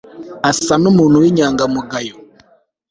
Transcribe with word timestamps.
asa 0.49 0.73
n'umuntu 0.81 1.17
w'inyangamugayo 1.21 2.15